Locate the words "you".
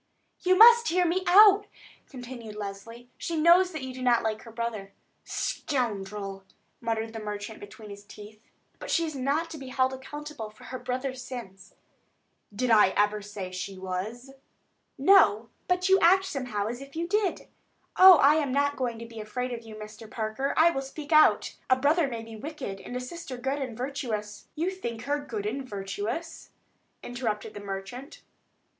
0.41-0.57, 3.83-3.93, 15.87-15.99, 16.95-17.07, 19.63-19.75, 24.55-24.71